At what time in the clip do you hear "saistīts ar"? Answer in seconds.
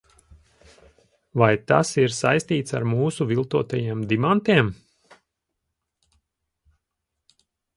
2.19-2.87